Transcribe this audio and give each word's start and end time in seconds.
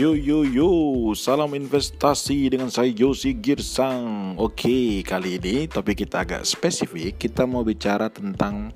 Yo 0.00 0.16
yo 0.16 0.48
yo, 0.48 0.72
salam 1.12 1.52
investasi 1.52 2.48
dengan 2.48 2.72
saya 2.72 2.88
Yosi 2.88 3.36
Girsang. 3.36 4.32
Oke, 4.40 5.04
kali 5.04 5.36
ini 5.36 5.68
topik 5.68 6.08
kita 6.08 6.24
agak 6.24 6.48
spesifik. 6.48 7.20
Kita 7.20 7.44
mau 7.44 7.60
bicara 7.60 8.08
tentang 8.08 8.72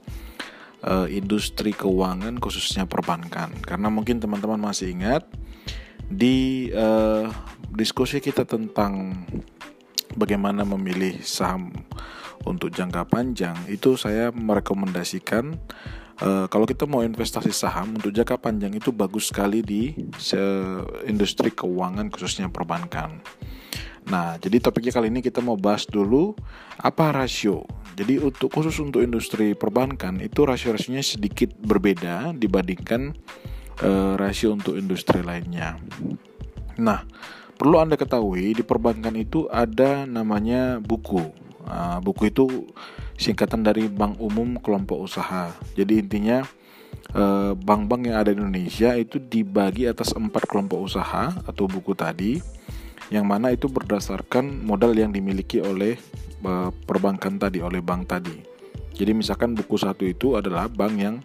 uh, 0.84 1.08
industri 1.08 1.72
keuangan 1.72 2.36
khususnya 2.36 2.84
perbankan. 2.84 3.56
Karena 3.64 3.88
mungkin 3.88 4.20
teman-teman 4.20 4.60
masih 4.68 4.92
ingat 4.92 5.24
di 6.12 6.68
uh, 6.76 7.32
diskusi 7.72 8.20
kita 8.20 8.44
tentang 8.44 9.24
bagaimana 10.20 10.60
memilih 10.68 11.24
saham 11.24 11.72
untuk 12.44 12.68
jangka 12.68 13.08
panjang 13.08 13.56
itu 13.72 13.96
saya 13.96 14.28
merekomendasikan 14.28 15.56
Uh, 16.22 16.46
kalau 16.46 16.62
kita 16.62 16.86
mau 16.86 17.02
investasi 17.02 17.50
saham 17.50 17.98
untuk 17.98 18.14
jangka 18.14 18.38
panjang 18.38 18.70
itu 18.78 18.94
bagus 18.94 19.34
sekali 19.34 19.66
di 19.66 19.90
industri 21.10 21.50
keuangan 21.50 22.06
khususnya 22.06 22.46
perbankan. 22.46 23.18
Nah, 24.04 24.36
jadi 24.36 24.60
topiknya 24.60 24.92
kali 24.92 25.08
ini 25.08 25.24
kita 25.24 25.40
mau 25.40 25.56
bahas 25.56 25.88
dulu 25.88 26.36
apa 26.76 27.10
rasio. 27.10 27.64
Jadi 27.96 28.20
untuk 28.20 28.52
khusus 28.52 28.76
untuk 28.82 29.00
industri 29.00 29.56
perbankan 29.56 30.20
itu 30.20 30.44
rasio-rasionya 30.44 31.00
sedikit 31.00 31.54
berbeda 31.56 32.36
dibandingkan 32.36 33.16
uh, 33.80 34.14
rasio 34.20 34.52
untuk 34.52 34.76
industri 34.76 35.24
lainnya. 35.24 35.78
Nah, 36.78 37.06
perlu 37.56 37.80
Anda 37.80 37.96
ketahui 37.96 38.52
di 38.52 38.62
perbankan 38.66 39.14
itu 39.16 39.46
ada 39.48 40.04
namanya 40.04 40.82
buku. 40.82 41.22
Uh, 41.64 41.96
buku 42.04 42.28
itu 42.28 42.68
singkatan 43.14 43.62
dari 43.62 43.86
Bank 43.86 44.18
Umum 44.18 44.58
Kelompok 44.58 45.06
Usaha. 45.06 45.54
Jadi 45.78 46.02
intinya 46.02 46.42
eh, 47.14 47.52
bank-bank 47.54 48.10
yang 48.10 48.16
ada 48.20 48.30
di 48.34 48.38
Indonesia 48.38 48.94
itu 48.98 49.22
dibagi 49.22 49.86
atas 49.86 50.14
empat 50.14 50.46
kelompok 50.50 50.82
usaha 50.82 51.30
atau 51.46 51.64
buku 51.70 51.94
tadi, 51.94 52.42
yang 53.12 53.26
mana 53.26 53.54
itu 53.54 53.70
berdasarkan 53.70 54.64
modal 54.64 54.94
yang 54.96 55.14
dimiliki 55.14 55.62
oleh 55.62 55.94
eh, 56.42 56.70
perbankan 56.86 57.38
tadi, 57.38 57.62
oleh 57.62 57.80
bank 57.80 58.10
tadi. 58.10 58.36
Jadi 58.94 59.10
misalkan 59.10 59.58
buku 59.58 59.74
satu 59.74 60.06
itu 60.06 60.38
adalah 60.38 60.70
bank 60.70 60.94
yang 60.98 61.18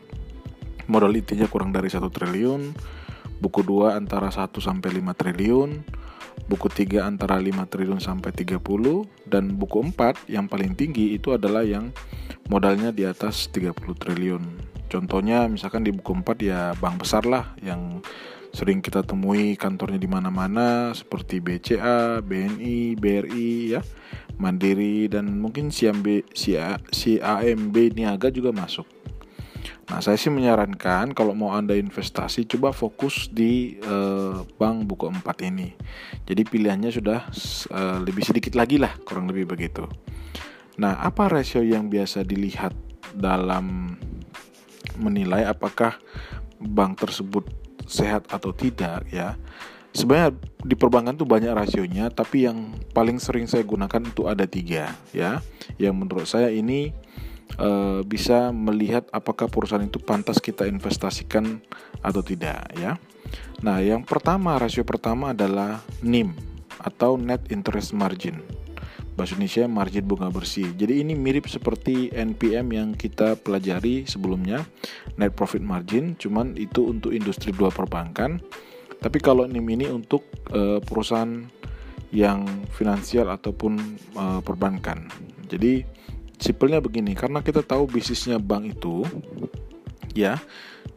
modal 0.89 1.13
intinya 1.13 1.45
kurang 1.45 1.69
dari 1.69 1.85
satu 1.85 2.09
triliun, 2.09 2.73
buku 3.39 3.63
dua 3.63 3.95
antara 3.95 4.29
1 4.29 4.59
sampai 4.59 4.99
5 4.99 5.15
triliun, 5.15 5.83
buku 6.47 6.67
3 6.67 7.07
antara 7.07 7.39
5 7.39 7.67
triliun 7.67 7.99
sampai 8.03 8.31
30 8.31 8.59
dan 9.27 9.55
buku 9.55 9.79
4 9.91 10.27
yang 10.31 10.45
paling 10.47 10.75
tinggi 10.75 11.15
itu 11.15 11.31
adalah 11.35 11.63
yang 11.63 11.91
modalnya 12.51 12.91
di 12.91 13.07
atas 13.07 13.47
30 13.51 13.73
triliun. 13.95 14.43
Contohnya 14.89 15.45
misalkan 15.45 15.85
di 15.85 15.95
buku 15.95 16.11
4 16.11 16.35
ya 16.41 16.73
bank 16.75 17.05
besar 17.05 17.23
lah 17.23 17.53
yang 17.61 18.01
sering 18.49 18.81
kita 18.81 19.05
temui 19.05 19.53
kantornya 19.53 20.01
di 20.01 20.09
mana-mana 20.09 20.89
seperti 20.97 21.37
BCA, 21.37 22.25
BNI, 22.25 22.97
BRI 22.97 23.77
ya, 23.77 23.81
Mandiri 24.41 25.05
dan 25.05 25.29
mungkin 25.37 25.69
CMB, 25.69 26.33
CAMB 26.33 27.75
Niaga 27.93 28.33
juga 28.33 28.49
masuk. 28.49 28.98
Nah, 29.89 30.05
saya 30.05 30.21
sih 30.21 30.29
menyarankan 30.29 31.17
kalau 31.17 31.33
mau 31.33 31.57
Anda 31.57 31.73
investasi 31.73 32.45
coba 32.45 32.69
fokus 32.69 33.25
di 33.33 33.81
uh, 33.81 34.45
bank 34.61 34.85
buku 34.85 35.09
4 35.09 35.49
ini. 35.49 35.73
Jadi 36.29 36.45
pilihannya 36.45 36.93
sudah 36.93 37.25
uh, 37.73 37.97
lebih 37.97 38.21
sedikit 38.21 38.53
lagi 38.53 38.77
lah, 38.77 38.93
kurang 39.01 39.25
lebih 39.25 39.49
begitu. 39.49 39.89
Nah, 40.77 41.01
apa 41.01 41.25
rasio 41.25 41.65
yang 41.65 41.89
biasa 41.89 42.21
dilihat 42.21 42.71
dalam 43.17 43.97
menilai 45.01 45.49
apakah 45.49 45.97
bank 46.61 47.01
tersebut 47.01 47.49
sehat 47.89 48.29
atau 48.29 48.53
tidak 48.53 49.09
ya? 49.09 49.41
Sebenarnya 49.89 50.37
di 50.61 50.77
perbankan 50.77 51.17
tuh 51.17 51.25
banyak 51.25 51.49
rasionya, 51.49 52.13
tapi 52.13 52.45
yang 52.45 52.77
paling 52.93 53.17
sering 53.17 53.49
saya 53.49 53.65
gunakan 53.65 54.05
itu 54.05 54.29
ada 54.29 54.45
tiga 54.45 54.93
ya. 55.17 55.41
Yang 55.81 55.95
menurut 55.97 56.27
saya 56.29 56.53
ini 56.53 56.93
uh, 57.57 58.05
bisa 58.05 58.53
melihat 58.53 59.07
apakah 59.09 59.49
perusahaan 59.49 59.81
itu 59.81 59.97
pantas 59.97 60.37
kita 60.37 60.69
investasikan 60.69 61.63
atau 62.03 62.21
tidak 62.21 62.69
ya. 62.77 62.99
Nah, 63.59 63.81
yang 63.81 64.05
pertama 64.05 64.55
rasio 64.55 64.85
pertama 64.85 65.33
adalah 65.33 65.81
NIM 66.05 66.35
atau 66.79 67.19
net 67.19 67.43
interest 67.51 67.91
margin. 67.91 68.39
Bahasa 69.19 69.35
Indonesia 69.35 69.67
margin 69.67 70.07
bunga 70.07 70.31
bersih. 70.31 70.71
Jadi 70.79 71.03
ini 71.03 71.11
mirip 71.11 71.51
seperti 71.51 72.07
NPM 72.15 72.71
yang 72.71 72.89
kita 72.95 73.35
pelajari 73.35 74.07
sebelumnya, 74.07 74.63
net 75.19 75.35
profit 75.35 75.59
margin, 75.59 76.15
cuman 76.15 76.55
itu 76.55 76.87
untuk 76.87 77.11
industri 77.11 77.51
dua 77.51 77.67
perbankan. 77.67 78.39
Tapi 78.99 79.19
kalau 79.19 79.43
NIM 79.43 79.67
ini 79.75 79.85
untuk 79.91 80.23
uh, 80.55 80.79
perusahaan 80.79 81.43
yang 82.15 82.47
finansial 82.73 83.27
ataupun 83.29 83.75
uh, 84.15 84.39
perbankan. 84.41 85.11
Jadi 85.51 85.83
simpelnya 86.39 86.79
begini 86.79 87.13
karena 87.13 87.43
kita 87.43 87.61
tahu 87.61 87.85
bisnisnya 87.85 88.39
bank 88.39 88.79
itu 88.79 89.03
ya 90.15 90.39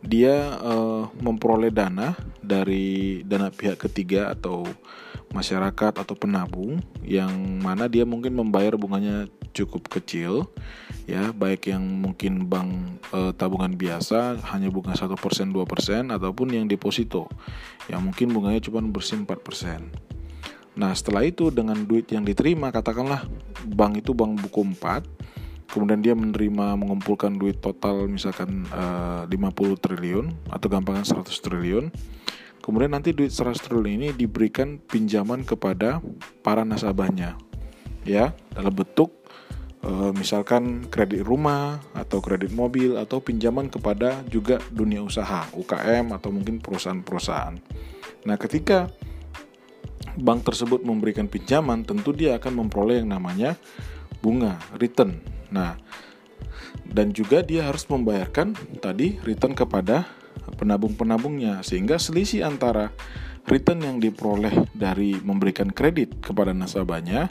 dia 0.03 0.59
uh, 0.59 1.07
memperoleh 1.19 1.71
dana 1.71 2.17
dari 2.43 3.23
dana 3.23 3.51
pihak 3.51 3.79
ketiga 3.79 4.35
atau 4.35 4.67
masyarakat 5.33 5.93
atau 5.97 6.15
penabung 6.15 6.79
yang 7.03 7.33
mana 7.59 7.89
dia 7.89 8.05
mungkin 8.05 8.37
membayar 8.37 8.77
bunganya 8.77 9.27
cukup 9.57 9.89
kecil 9.89 10.49
ya 11.09 11.33
baik 11.33 11.73
yang 11.73 11.83
mungkin 11.83 12.47
bank 12.47 13.01
e, 13.11 13.33
tabungan 13.35 13.75
biasa 13.75 14.39
hanya 14.53 14.69
bunga 14.69 14.93
satu 14.93 15.17
persen 15.17 15.51
dua 15.51 15.65
persen 15.65 16.13
ataupun 16.13 16.53
yang 16.53 16.69
deposito 16.69 17.27
yang 17.91 18.05
mungkin 18.05 18.31
bunganya 18.31 18.61
cuma 18.63 18.85
bersih 18.85 19.19
4 19.25 19.29
persen. 19.43 19.91
Nah 20.79 20.95
setelah 20.95 21.27
itu 21.27 21.51
dengan 21.53 21.77
duit 21.85 22.09
yang 22.09 22.23
diterima 22.23 22.71
katakanlah 22.71 23.27
bank 23.67 24.05
itu 24.05 24.15
bank 24.15 24.41
buku 24.41 24.63
4 24.79 25.22
kemudian 25.73 26.05
dia 26.05 26.13
menerima 26.13 26.77
mengumpulkan 26.77 27.33
duit 27.41 27.65
total 27.65 28.05
misalkan 28.05 28.69
eh, 28.69 29.25
uh, 29.25 29.49
50 29.49 29.81
triliun 29.81 30.27
atau 30.53 30.69
gampangan 30.69 31.25
100 31.25 31.33
triliun. 31.33 31.89
Kemudian 32.63 32.95
nanti 32.95 33.11
duit 33.11 33.33
100 33.33 33.59
triliun 33.59 33.89
ini 33.89 34.09
diberikan 34.15 34.79
pinjaman 34.79 35.43
kepada 35.49 36.05
para 36.45 36.63
nasabahnya 36.69 37.41
ya. 38.05 38.37
Dalam 38.53 38.71
bentuk 38.71 39.25
uh, 39.83 40.13
misalkan 40.13 40.87
kredit 40.93 41.25
rumah 41.25 41.81
atau 41.97 42.21
kredit 42.21 42.53
mobil 42.53 43.01
atau 43.01 43.25
pinjaman 43.25 43.73
kepada 43.73 44.21
juga 44.29 44.61
dunia 44.69 45.01
usaha 45.01 45.49
UKM 45.57 46.13
atau 46.13 46.29
mungkin 46.31 46.61
perusahaan-perusahaan. 46.61 47.57
Nah 48.29 48.37
ketika 48.39 48.93
bank 50.21 50.45
tersebut 50.45 50.85
memberikan 50.85 51.27
pinjaman 51.27 51.83
tentu 51.89 52.13
dia 52.13 52.37
akan 52.37 52.63
memperoleh 52.63 53.01
yang 53.01 53.17
namanya 53.17 53.57
bunga 54.21 54.61
return 54.77 55.42
Nah, 55.53 55.77
dan 56.89 57.13
juga 57.13 57.45
dia 57.45 57.69
harus 57.69 57.85
membayarkan 57.87 58.57
tadi 58.81 59.21
return 59.23 59.53
kepada 59.53 60.09
penabung-penabungnya 60.59 61.63
sehingga 61.63 62.01
selisih 62.01 62.43
antara 62.49 62.91
return 63.47 63.83
yang 63.83 63.99
diperoleh 64.03 64.67
dari 64.75 65.19
memberikan 65.21 65.71
kredit 65.71 66.19
kepada 66.25 66.51
nasabahnya 66.51 67.31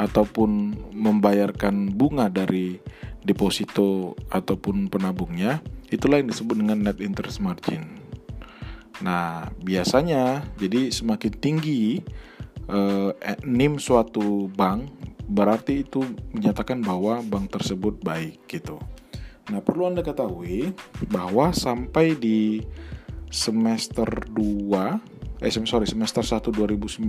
ataupun 0.00 0.76
membayarkan 0.96 1.92
bunga 1.92 2.32
dari 2.32 2.80
deposito 3.20 4.16
ataupun 4.32 4.88
penabungnya 4.88 5.60
itulah 5.92 6.16
yang 6.22 6.32
disebut 6.32 6.56
dengan 6.56 6.80
net 6.80 7.04
interest 7.04 7.44
margin. 7.44 8.00
Nah, 9.04 9.48
biasanya 9.60 10.44
jadi 10.56 10.92
semakin 10.92 11.32
tinggi 11.36 12.00
eh, 12.68 13.10
NIM 13.44 13.76
suatu 13.80 14.48
bank 14.52 14.99
berarti 15.30 15.86
itu 15.86 16.02
menyatakan 16.34 16.82
bahwa 16.82 17.22
bank 17.22 17.54
tersebut 17.54 18.02
baik 18.02 18.42
gitu. 18.50 18.82
Nah, 19.54 19.62
perlu 19.62 19.86
Anda 19.86 20.02
ketahui 20.02 20.74
bahwa 21.06 21.54
sampai 21.54 22.18
di 22.18 22.66
semester 23.30 24.06
2 24.34 25.40
eh 25.40 25.48
sorry 25.48 25.86
semester 25.88 26.20
1 26.20 26.52
2019 26.52 27.08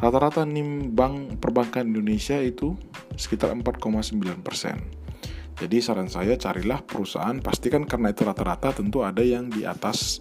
rata-rata 0.00 0.42
NIM 0.48 0.94
bank 0.96 1.36
perbankan 1.42 1.84
Indonesia 1.84 2.38
itu 2.40 2.78
sekitar 3.18 3.52
4,9 3.52 4.40
persen. 4.40 4.80
Jadi 5.54 5.78
saran 5.78 6.10
saya 6.10 6.34
carilah 6.34 6.82
perusahaan 6.82 7.38
pastikan 7.38 7.86
karena 7.86 8.10
itu 8.10 8.26
rata-rata 8.26 8.74
tentu 8.74 9.06
ada 9.06 9.22
yang 9.22 9.46
di 9.52 9.62
atas 9.62 10.18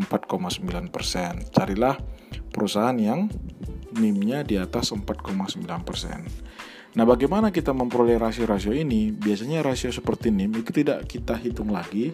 4,9 0.00 0.88
persen. 0.88 1.44
Carilah 1.52 2.00
perusahaan 2.48 2.96
yang 2.96 3.28
NIM-nya 3.96 4.44
di 4.44 4.56
atas 4.60 4.92
4,9%. 4.92 5.62
Nah, 6.92 7.08
bagaimana 7.08 7.48
kita 7.48 7.72
memperoleh 7.72 8.20
rasio-rasio 8.20 8.76
ini? 8.76 9.08
Biasanya 9.16 9.64
rasio 9.64 9.88
seperti 9.88 10.28
NIM 10.28 10.60
itu 10.60 10.70
tidak 10.76 11.08
kita 11.08 11.40
hitung 11.40 11.72
lagi, 11.72 12.12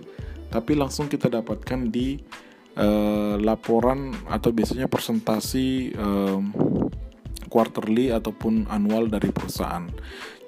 tapi 0.55 0.79
langsung 0.79 1.11
kita 1.11 1.27
dapatkan 1.27 1.91
di 1.91 2.15
uh, 2.79 3.35
laporan 3.43 4.15
atau 4.31 4.55
biasanya 4.55 4.87
presentasi 4.87 5.99
um, 5.99 6.55
quarterly 7.51 8.15
ataupun 8.15 8.71
annual 8.71 9.11
dari 9.11 9.35
perusahaan. 9.35 9.89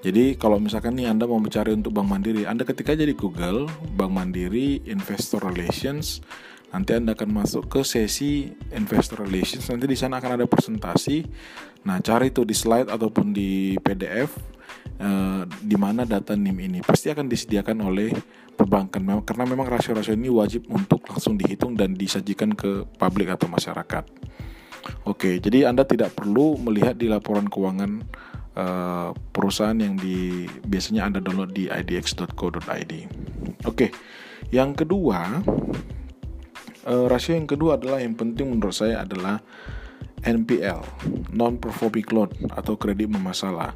Jadi 0.01 0.39
kalau 0.41 0.57
misalkan 0.57 0.97
nih 0.97 1.13
Anda 1.13 1.29
mau 1.29 1.37
mencari 1.37 1.77
untuk 1.77 1.93
Bank 1.93 2.09
Mandiri, 2.09 2.49
Anda 2.49 2.65
ketik 2.65 2.89
aja 2.89 3.05
di 3.05 3.13
Google 3.13 3.69
Bank 3.99 4.13
Mandiri 4.15 4.81
Investor 4.89 5.45
Relations 5.45 6.25
Nanti 6.71 6.91
Anda 6.95 7.19
akan 7.19 7.31
masuk 7.35 7.67
ke 7.67 7.81
sesi 7.83 8.47
investor 8.71 9.27
relations. 9.27 9.67
Nanti 9.67 9.91
di 9.91 9.99
sana 9.99 10.23
akan 10.23 10.39
ada 10.39 10.47
presentasi. 10.47 11.27
Nah, 11.87 11.99
cari 11.99 12.31
itu 12.31 12.47
di 12.47 12.55
slide 12.55 12.87
ataupun 12.87 13.35
di 13.35 13.75
PDF 13.83 14.31
eh, 15.03 15.43
di 15.47 15.77
mana 15.77 16.07
data 16.07 16.39
NIM 16.39 16.59
ini 16.71 16.79
pasti 16.85 17.11
akan 17.11 17.27
disediakan 17.27 17.79
oleh 17.83 18.15
perbankan 18.55 19.25
karena 19.25 19.45
memang 19.49 19.67
rasio-rasio 19.67 20.15
ini 20.15 20.29
wajib 20.29 20.69
untuk 20.69 21.01
langsung 21.09 21.41
dihitung 21.41 21.75
dan 21.75 21.97
disajikan 21.97 22.53
ke 22.53 22.87
publik 23.01 23.33
atau 23.33 23.49
masyarakat. 23.49 24.05
Oke, 25.09 25.41
jadi 25.41 25.69
Anda 25.73 25.89
tidak 25.89 26.13
perlu 26.13 26.61
melihat 26.61 26.97
di 26.97 27.09
laporan 27.09 27.49
keuangan 27.49 28.05
uh, 28.57 29.11
perusahaan 29.33 29.77
yang 29.77 29.97
di 29.97 30.49
biasanya 30.65 31.09
Anda 31.09 31.19
download 31.25 31.53
di 31.53 31.69
idx.co.id. 31.69 32.93
Oke. 33.65 33.89
Yang 34.51 34.83
kedua, 34.83 35.45
uh, 36.87 37.07
rasio 37.11 37.37
yang 37.37 37.49
kedua 37.49 37.77
adalah 37.81 37.99
yang 38.01 38.17
penting 38.17 38.53
menurut 38.53 38.77
saya 38.77 39.05
adalah 39.05 39.41
NPL, 40.21 40.85
non 41.33 41.57
performing 41.57 42.09
loan 42.13 42.31
atau 42.53 42.77
kredit 42.77 43.09
bermasalah. 43.09 43.73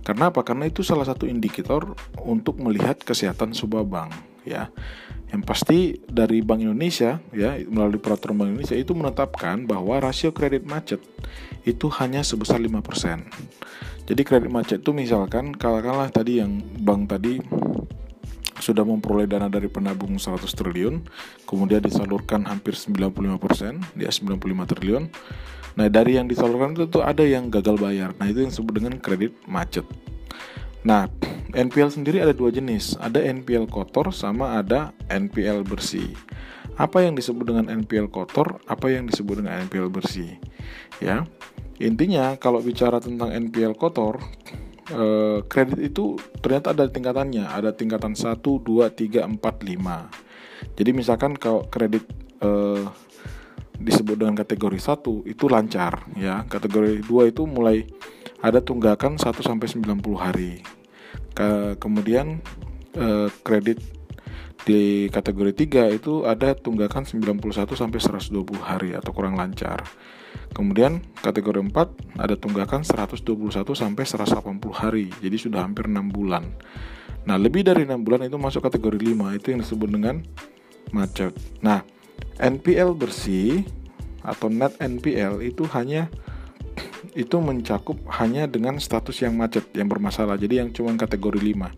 Karena 0.00 0.32
apa? 0.32 0.40
Karena 0.40 0.64
itu 0.64 0.80
salah 0.80 1.04
satu 1.04 1.28
indikator 1.28 1.92
untuk 2.24 2.56
melihat 2.56 2.96
kesehatan 3.04 3.52
sebuah 3.52 3.84
bank, 3.84 4.10
ya. 4.48 4.72
Yang 5.32 5.42
pasti 5.48 5.78
dari 6.12 6.44
Bank 6.44 6.60
Indonesia 6.60 7.16
ya 7.32 7.56
melalui 7.64 7.96
peraturan 7.96 8.36
Bank 8.36 8.48
Indonesia 8.52 8.76
itu 8.76 8.92
menetapkan 8.92 9.64
bahwa 9.64 9.96
rasio 9.96 10.28
kredit 10.28 10.68
macet 10.68 11.00
itu 11.64 11.88
hanya 12.00 12.20
sebesar 12.20 12.60
5%. 12.60 12.68
Jadi 14.02 14.22
kredit 14.28 14.52
macet 14.52 14.84
itu 14.84 14.92
misalkan 14.92 15.56
kalau 15.56 15.80
tadi 16.12 16.44
yang 16.44 16.60
bank 16.84 17.16
tadi 17.16 17.40
sudah 18.62 18.86
memperoleh 18.86 19.26
dana 19.26 19.50
dari 19.50 19.66
penabung 19.66 20.14
100 20.22 20.46
triliun, 20.46 21.02
kemudian 21.42 21.82
disalurkan 21.82 22.46
hampir 22.46 22.78
95%, 22.78 23.98
dia 23.98 24.06
95 24.14 24.70
triliun. 24.70 25.10
Nah, 25.74 25.88
dari 25.90 26.20
yang 26.20 26.30
disalurkan 26.30 26.78
itu 26.78 26.86
tuh 26.86 27.02
ada 27.02 27.26
yang 27.26 27.50
gagal 27.50 27.80
bayar. 27.82 28.14
Nah, 28.22 28.30
itu 28.30 28.46
yang 28.46 28.54
disebut 28.54 28.72
dengan 28.78 28.94
kredit 29.02 29.34
macet. 29.50 29.82
Nah, 30.86 31.10
NPL 31.54 31.90
sendiri 31.90 32.22
ada 32.22 32.36
dua 32.36 32.54
jenis. 32.54 32.94
Ada 33.02 33.22
NPL 33.22 33.66
kotor 33.66 34.14
sama 34.14 34.58
ada 34.60 34.94
NPL 35.10 35.64
bersih. 35.66 36.12
Apa 36.76 37.04
yang 37.04 37.18
disebut 37.18 37.44
dengan 37.44 37.68
NPL 37.68 38.08
kotor, 38.08 38.60
apa 38.64 38.88
yang 38.88 39.08
disebut 39.08 39.44
dengan 39.44 39.64
NPL 39.66 39.92
bersih? 39.92 40.38
Ya. 41.02 41.26
Intinya 41.82 42.38
kalau 42.38 42.62
bicara 42.62 43.02
tentang 43.02 43.32
NPL 43.32 43.74
kotor, 43.74 44.22
eh, 44.90 45.38
kredit 45.46 45.78
itu 45.78 46.18
ternyata 46.42 46.74
ada 46.74 46.88
tingkatannya, 46.90 47.46
ada 47.46 47.70
tingkatan 47.70 48.18
1, 48.18 48.40
2, 48.42 48.90
3, 48.90 49.28
4, 49.28 49.38
5. 49.38 50.74
Jadi 50.78 50.90
misalkan 50.90 51.38
kalau 51.38 51.66
kredit 51.68 52.06
eh, 52.42 52.84
disebut 53.82 54.14
dengan 54.18 54.38
kategori 54.38 54.78
1 54.78 55.26
itu 55.26 55.44
lancar 55.50 56.06
ya. 56.18 56.46
Kategori 56.46 57.02
2 57.02 57.30
itu 57.30 57.42
mulai 57.46 57.86
ada 58.42 58.58
tunggakan 58.62 59.18
1 59.18 59.42
sampai 59.42 59.66
90 59.70 60.18
hari. 60.18 60.52
Ke, 61.32 61.78
kemudian 61.78 62.42
eh, 62.98 63.28
kredit 63.42 63.82
di 64.62 65.10
kategori 65.10 65.52
3 65.90 65.98
itu 65.98 66.22
ada 66.22 66.54
tunggakan 66.54 67.02
91 67.02 67.74
sampai 67.74 67.98
120 67.98 68.62
hari 68.62 68.94
atau 68.94 69.10
kurang 69.10 69.34
lancar. 69.34 69.82
Kemudian 70.52 71.00
kategori 71.24 71.60
4 71.64 72.20
ada 72.20 72.34
tunggakan 72.36 72.84
121 72.84 73.72
sampai 73.72 74.04
180 74.04 74.72
hari. 74.72 75.06
Jadi 75.24 75.36
sudah 75.40 75.64
hampir 75.64 75.88
6 75.88 76.12
bulan. 76.12 76.44
Nah, 77.22 77.38
lebih 77.38 77.62
dari 77.62 77.86
6 77.86 78.02
bulan 78.02 78.26
itu 78.26 78.36
masuk 78.36 78.66
kategori 78.66 79.14
5, 79.14 79.38
itu 79.38 79.46
yang 79.54 79.60
disebut 79.62 79.88
dengan 79.88 80.16
macet. 80.90 81.32
Nah, 81.62 81.86
NPL 82.36 82.92
bersih 82.98 83.64
atau 84.22 84.46
net 84.50 84.74
NPL 84.78 85.42
itu 85.42 85.66
hanya 85.74 86.06
itu 87.12 87.36
mencakup 87.42 87.98
hanya 88.16 88.46
dengan 88.46 88.78
status 88.78 89.20
yang 89.20 89.34
macet 89.36 89.66
yang 89.76 89.90
bermasalah. 89.90 90.38
Jadi 90.38 90.62
yang 90.62 90.70
cuma 90.70 90.94
kategori 90.94 91.40
5. 91.42 91.68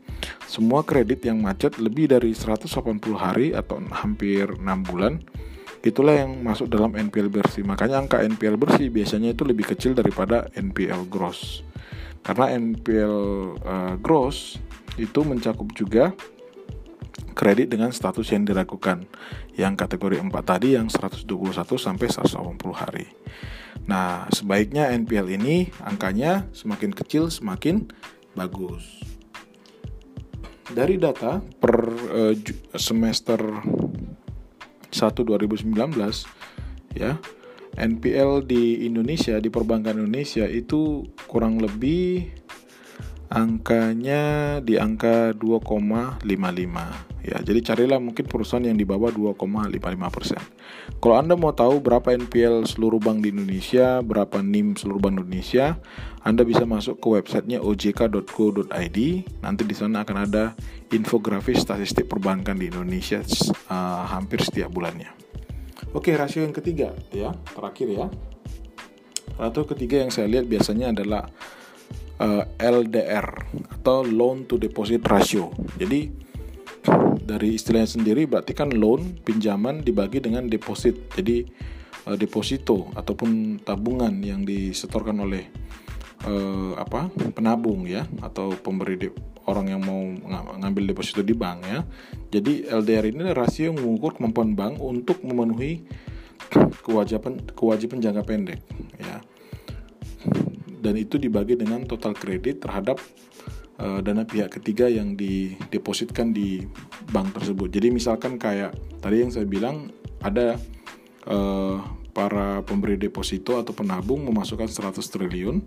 Semua 0.47 0.85
kredit 0.85 1.25
yang 1.27 1.41
macet 1.41 1.81
lebih 1.81 2.07
dari 2.13 2.31
180 2.37 2.71
hari 3.17 3.57
atau 3.57 3.81
hampir 3.91 4.47
6 4.55 4.63
bulan 4.87 5.19
itulah 5.93 6.17
yang 6.17 6.41
masuk 6.41 6.73
dalam 6.73 6.97
NPL 6.97 7.29
bersih. 7.29 7.61
Makanya 7.61 8.01
angka 8.01 8.25
NPL 8.25 8.57
bersih 8.57 8.89
biasanya 8.89 9.37
itu 9.37 9.45
lebih 9.45 9.69
kecil 9.69 9.93
daripada 9.93 10.49
NPL 10.57 11.05
gross. 11.13 11.61
Karena 12.25 12.57
NPL 12.57 13.17
uh, 13.61 13.93
eh, 13.93 13.95
gross 14.01 14.57
itu 14.97 15.21
mencakup 15.27 15.69
juga 15.77 16.17
kredit 17.37 17.75
dengan 17.75 17.93
status 17.93 18.25
yang 18.33 18.49
diragukan. 18.49 19.05
Yang 19.59 19.75
kategori 19.85 20.17
4 20.25 20.33
tadi 20.41 20.79
yang 20.79 20.89
121 20.89 21.27
sampai 21.77 22.07
180 22.09 22.73
hari. 22.73 23.07
Nah, 23.85 24.31
sebaiknya 24.33 24.89
NPL 24.95 25.37
ini 25.37 25.69
angkanya 25.85 26.49
semakin 26.57 26.97
kecil 26.97 27.29
semakin 27.29 27.91
bagus. 28.33 29.05
Dari 30.65 30.97
data 30.97 31.45
per 31.45 31.77
uh, 32.09 32.33
semester 32.73 33.37
1 33.37 33.74
2019 35.27 35.75
ya 36.95 37.19
NPL 37.75 38.47
di 38.47 38.87
Indonesia 38.87 39.43
di 39.43 39.51
perbankan 39.51 39.99
Indonesia 39.99 40.47
itu 40.47 41.11
kurang 41.27 41.59
lebih 41.59 42.31
angkanya 43.35 44.23
di 44.63 44.79
angka 44.79 45.35
2,55 45.35 46.23
ya 47.25 47.37
jadi 47.43 47.61
carilah 47.67 47.99
mungkin 47.99 48.31
perusahaan 48.31 48.63
yang 48.63 48.79
di 48.79 48.87
bawah 48.87 49.11
2,55 49.11 50.15
persen. 50.15 50.39
Kalau 51.03 51.17
anda 51.19 51.35
mau 51.35 51.51
tahu 51.51 51.83
berapa 51.83 52.15
NPL 52.15 52.63
seluruh 52.69 53.03
bank 53.03 53.27
di 53.27 53.35
Indonesia 53.35 53.99
berapa 54.07 54.39
NIM 54.39 54.79
seluruh 54.79 55.03
bank 55.03 55.19
Indonesia 55.19 55.75
anda 56.23 56.47
bisa 56.47 56.63
masuk 56.63 57.03
ke 57.03 57.09
websitenya 57.11 57.59
ojk.co.id 57.59 58.99
nanti 59.43 59.63
di 59.67 59.75
sana 59.75 60.07
akan 60.07 60.17
ada 60.31 60.55
infografis 60.95 61.59
statistik 61.59 62.07
perbankan 62.07 62.55
di 62.55 62.71
Indonesia 62.71 63.19
uh, 63.67 64.07
hampir 64.07 64.39
setiap 64.47 64.71
bulannya. 64.71 65.11
Oke 65.91 66.15
rasio 66.15 66.47
yang 66.47 66.55
ketiga 66.55 66.95
ya 67.11 67.35
terakhir 67.51 67.89
ya. 67.91 68.07
Atau 69.35 69.67
ketiga 69.67 69.99
yang 69.99 70.15
saya 70.15 70.31
lihat 70.31 70.47
biasanya 70.47 70.95
adalah 70.95 71.27
eh, 72.21 72.45
LDR 72.61 73.27
atau 73.81 74.07
loan 74.07 74.47
to 74.47 74.61
deposit 74.61 75.03
ratio. 75.07 75.51
Jadi 75.79 76.25
dari 77.25 77.57
istilahnya 77.57 77.89
sendiri 77.89 78.29
berarti 78.29 78.53
kan 78.53 78.69
loan 78.71 79.17
pinjaman 79.25 79.81
dibagi 79.81 80.21
dengan 80.21 80.45
deposit. 80.47 81.17
Jadi 81.17 81.45
uh, 82.05 82.17
deposito 82.17 82.93
ataupun 82.93 83.61
tabungan 83.65 84.13
yang 84.21 84.45
disetorkan 84.45 85.25
oleh 85.25 85.49
uh, 86.29 86.77
apa 86.77 87.09
penabung 87.33 87.89
ya 87.89 88.05
atau 88.21 88.53
pemberi 88.61 88.97
de 89.01 89.09
orang 89.45 89.77
yang 89.77 89.83
mau 89.85 90.01
ngambil 90.61 90.93
deposito 90.93 91.25
di 91.25 91.33
bank 91.33 91.59
ya. 91.65 91.81
Jadi 92.29 92.69
LDR 92.69 93.09
ini 93.09 93.33
rasio 93.33 93.73
mengukur 93.73 94.17
kemampuan 94.21 94.53
bank 94.53 94.81
untuk 94.81 95.25
memenuhi 95.25 95.85
kewajiban 96.85 97.41
kewajiban 97.57 98.05
jangka 98.05 98.23
pendek 98.27 98.61
ya 99.01 99.25
dan 100.85 101.01
itu 101.01 101.17
dibagi 101.17 101.57
dengan 101.57 101.89
total 101.89 102.13
kredit 102.13 102.61
terhadap 102.61 103.01
uh, 103.81 104.05
dana 104.05 104.29
pihak 104.29 104.53
ketiga 104.61 104.85
yang 104.93 105.17
didepositkan 105.17 106.37
di 106.37 106.61
bank 107.09 107.33
tersebut. 107.33 107.73
Jadi 107.73 107.89
misalkan 107.89 108.37
kayak 108.37 108.77
tadi 109.01 109.25
yang 109.25 109.33
saya 109.33 109.49
bilang 109.49 109.89
ada 110.21 110.61
uh, 111.25 111.81
para 112.13 112.61
pemberi 112.63 113.01
deposito 113.01 113.57
atau 113.57 113.73
penabung 113.73 114.23
memasukkan 114.29 114.69
100 114.69 115.01
triliun, 115.01 115.65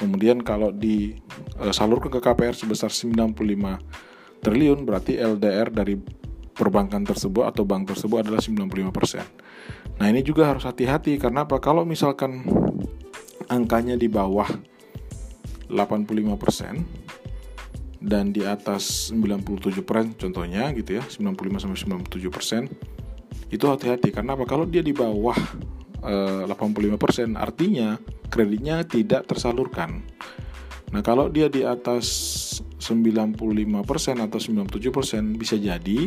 kemudian 0.00 0.40
kalau 0.40 0.72
disalurkan 0.72 2.08
eh, 2.08 2.14
ke 2.16 2.20
KPR 2.24 2.54
sebesar 2.56 2.88
95 2.88 3.36
triliun 4.40 4.88
berarti 4.88 5.20
LDR 5.20 5.68
dari 5.68 6.00
perbankan 6.56 7.04
tersebut 7.04 7.44
atau 7.44 7.68
bank 7.68 7.92
tersebut 7.92 8.24
adalah 8.24 8.40
95%. 8.40 10.00
Nah, 10.00 10.06
ini 10.08 10.24
juga 10.24 10.48
harus 10.48 10.64
hati-hati 10.64 11.20
karena 11.20 11.44
apa? 11.44 11.60
Kalau 11.60 11.84
misalkan 11.84 12.48
angkanya 13.50 13.98
di 13.98 14.06
bawah 14.06 14.46
85% 15.66 17.10
dan 18.00 18.32
di 18.32 18.46
atas 18.46 19.12
97% 19.12 20.16
contohnya 20.16 20.72
gitu 20.72 20.96
ya 20.96 21.04
95 21.04 21.68
sampai 21.68 21.78
97% 22.16 23.50
itu 23.50 23.64
hati-hati. 23.66 24.14
Karena 24.14 24.38
apa? 24.38 24.46
Kalau 24.46 24.64
dia 24.64 24.80
di 24.80 24.94
bawah 24.94 25.36
eh, 26.06 26.42
85% 26.46 27.36
artinya 27.36 27.98
kreditnya 28.30 28.86
tidak 28.86 29.26
tersalurkan. 29.26 30.00
Nah 30.90 31.02
kalau 31.04 31.30
dia 31.30 31.46
di 31.50 31.62
atas 31.66 32.06
95% 32.80 33.36
atau 34.16 34.38
97% 34.38 35.36
bisa 35.36 35.54
jadi 35.60 36.00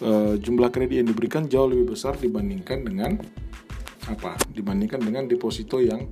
eh, 0.00 0.34
jumlah 0.40 0.70
kredit 0.72 1.04
yang 1.04 1.08
diberikan 1.10 1.44
jauh 1.50 1.68
lebih 1.68 1.92
besar 1.92 2.16
dibandingkan 2.16 2.86
dengan 2.86 3.18
apa? 4.06 4.38
Dibandingkan 4.54 5.02
dengan 5.02 5.26
deposito 5.26 5.82
yang 5.82 6.06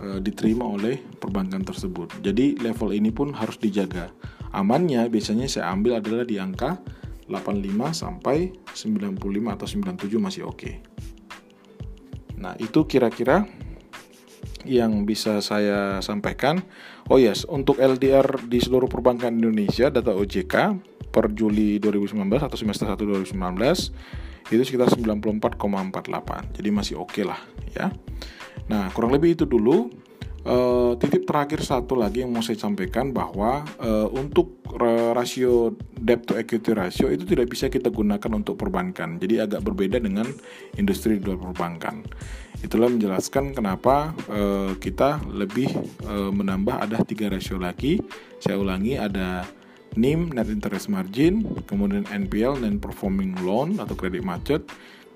e, 0.00 0.18
diterima 0.24 0.64
oleh 0.64 0.98
perbankan 0.98 1.62
tersebut. 1.62 2.10
Jadi 2.24 2.58
level 2.58 2.90
ini 2.96 3.12
pun 3.12 3.36
harus 3.36 3.60
dijaga. 3.60 4.10
Amannya 4.50 5.06
biasanya 5.06 5.46
saya 5.46 5.70
ambil 5.70 6.02
adalah 6.02 6.26
di 6.26 6.40
angka 6.40 6.82
85 7.30 7.94
sampai 7.94 8.50
95 8.74 9.54
atau 9.54 9.66
97 9.68 10.18
masih 10.18 10.42
oke. 10.48 10.56
Okay. 10.58 10.74
Nah, 12.40 12.56
itu 12.58 12.88
kira-kira 12.88 13.46
yang 14.64 15.06
bisa 15.06 15.40
saya 15.40 16.02
sampaikan. 16.02 16.60
Oh 17.08 17.16
yes, 17.16 17.46
untuk 17.48 17.80
LDR 17.80 18.26
di 18.44 18.58
seluruh 18.60 18.88
perbankan 18.90 19.32
Indonesia 19.36 19.88
data 19.88 20.12
OJK 20.16 20.54
per 21.10 21.32
Juli 21.34 21.82
2019 21.82 22.16
atau 22.38 22.56
semester 22.58 22.86
1 22.86 22.96
2019 22.96 23.34
itu 24.50 24.62
sekitar 24.66 24.88
94,48. 24.90 26.56
Jadi 26.58 26.68
masih 26.70 26.94
oke 26.98 27.14
okay 27.14 27.24
lah 27.26 27.40
ya. 27.70 27.90
Nah, 28.70 28.86
kurang 28.94 29.10
lebih 29.10 29.34
itu 29.34 29.44
dulu 29.44 29.90
Uh, 30.40 30.96
titip 30.96 31.28
terakhir 31.28 31.60
satu 31.60 32.00
lagi 32.00 32.24
yang 32.24 32.32
mau 32.32 32.40
saya 32.40 32.56
sampaikan 32.56 33.12
bahwa 33.12 33.60
uh, 33.76 34.08
untuk 34.08 34.64
rasio 35.12 35.76
debt 36.00 36.24
to 36.24 36.32
equity 36.32 36.72
ratio 36.72 37.12
itu 37.12 37.28
tidak 37.28 37.52
bisa 37.52 37.68
kita 37.68 37.92
gunakan 37.92 38.40
untuk 38.40 38.56
perbankan. 38.56 39.20
Jadi 39.20 39.36
agak 39.36 39.60
berbeda 39.60 40.00
dengan 40.00 40.24
industri 40.80 41.20
di 41.20 41.28
luar 41.28 41.44
perbankan. 41.44 42.08
Itulah 42.64 42.88
menjelaskan 42.88 43.52
kenapa 43.52 44.16
uh, 44.32 44.72
kita 44.80 45.20
lebih 45.28 45.68
uh, 46.08 46.32
menambah 46.32 46.88
ada 46.88 47.04
tiga 47.04 47.28
rasio 47.28 47.60
lagi. 47.60 48.00
Saya 48.40 48.56
ulangi 48.56 48.96
ada 48.96 49.44
NIM 50.00 50.32
net 50.32 50.48
interest 50.48 50.88
margin, 50.88 51.44
kemudian 51.68 52.08
NPL 52.08 52.56
non 52.64 52.80
performing 52.80 53.36
loan 53.44 53.76
atau 53.76 53.92
kredit 53.92 54.24
macet, 54.24 54.64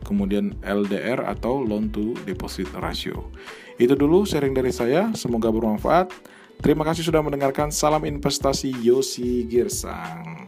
kemudian 0.05 0.53
LDR 0.61 1.25
atau 1.25 1.65
loan 1.65 1.89
to 1.89 2.13
deposit 2.29 2.69
ratio. 2.77 3.33
Itu 3.81 3.97
dulu 3.97 4.23
sharing 4.29 4.53
dari 4.53 4.71
saya, 4.71 5.11
semoga 5.17 5.49
bermanfaat. 5.49 6.13
Terima 6.61 6.87
kasih 6.87 7.03
sudah 7.03 7.25
mendengarkan. 7.25 7.73
Salam 7.73 8.07
investasi 8.07 8.71
Yosi 8.85 9.49
Girsang. 9.49 10.44